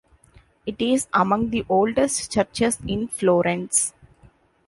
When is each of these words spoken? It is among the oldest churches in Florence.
It 0.65 0.81
is 0.81 1.07
among 1.13 1.51
the 1.51 1.63
oldest 1.69 2.31
churches 2.31 2.79
in 2.87 3.07
Florence. 3.07 3.93